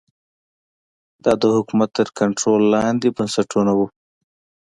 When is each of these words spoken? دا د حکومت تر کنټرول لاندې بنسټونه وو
دا 1.23 1.33
د 1.41 1.43
حکومت 1.55 1.89
تر 1.97 2.07
کنټرول 2.19 2.61
لاندې 2.73 3.07
بنسټونه 3.17 3.71
وو 3.77 3.87